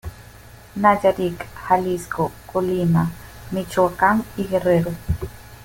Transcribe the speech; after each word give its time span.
Nayarit, 0.77 1.37
Jalisco, 1.67 2.31
Colima, 2.51 3.11
Michoacán 3.51 4.23
y 4.35 4.45
Guerrero. 4.45 4.91